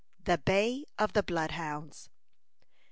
THE 0.25 0.39
BAY 0.39 0.85
OF 0.97 1.13
THE 1.13 1.21
BLOODHOUNDS. 1.21 2.09